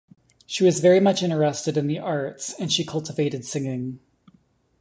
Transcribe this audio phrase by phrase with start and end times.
[0.47, 3.99] She was very much interested in the arts and she cultivated singing.